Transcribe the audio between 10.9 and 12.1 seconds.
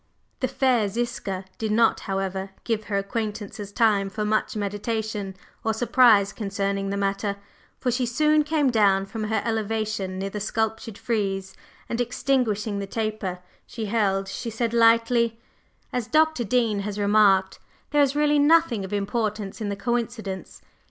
frieze and,